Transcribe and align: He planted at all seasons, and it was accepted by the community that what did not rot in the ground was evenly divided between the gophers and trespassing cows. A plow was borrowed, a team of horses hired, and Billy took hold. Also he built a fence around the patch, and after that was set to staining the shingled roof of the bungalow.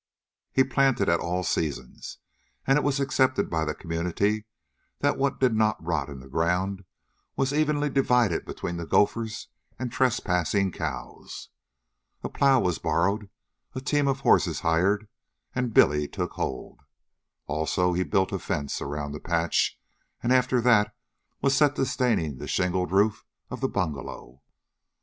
He 0.51 0.63
planted 0.63 1.09
at 1.09 1.19
all 1.19 1.43
seasons, 1.43 2.17
and 2.65 2.75
it 2.79 2.83
was 2.83 2.99
accepted 2.99 3.51
by 3.51 3.65
the 3.65 3.75
community 3.75 4.45
that 5.01 5.15
what 5.15 5.39
did 5.39 5.53
not 5.53 5.77
rot 5.79 6.09
in 6.09 6.21
the 6.21 6.27
ground 6.27 6.85
was 7.35 7.53
evenly 7.53 7.87
divided 7.87 8.43
between 8.43 8.77
the 8.77 8.87
gophers 8.87 9.49
and 9.77 9.91
trespassing 9.91 10.71
cows. 10.71 11.49
A 12.23 12.29
plow 12.29 12.59
was 12.59 12.79
borrowed, 12.79 13.29
a 13.75 13.79
team 13.79 14.07
of 14.07 14.21
horses 14.21 14.61
hired, 14.61 15.07
and 15.53 15.71
Billy 15.71 16.07
took 16.07 16.31
hold. 16.31 16.79
Also 17.45 17.93
he 17.93 18.01
built 18.01 18.31
a 18.31 18.39
fence 18.39 18.81
around 18.81 19.11
the 19.11 19.19
patch, 19.19 19.79
and 20.23 20.33
after 20.33 20.59
that 20.61 20.95
was 21.43 21.55
set 21.55 21.75
to 21.75 21.85
staining 21.85 22.39
the 22.39 22.47
shingled 22.47 22.91
roof 22.91 23.23
of 23.51 23.61
the 23.61 23.69
bungalow. 23.69 24.41